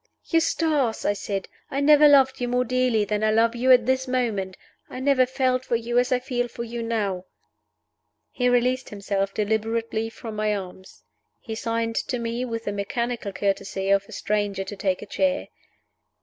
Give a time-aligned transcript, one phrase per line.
[0.25, 4.07] "Eustace!" I said, "I never loved you more dearly than I love you at this
[4.07, 4.57] moment!
[4.89, 7.25] I never felt for you as I feel for you now!"
[8.31, 11.03] He released himself deliberately from my arms.
[11.39, 15.49] He signed to me with the mechanical courtesy of a stranger to take a chair.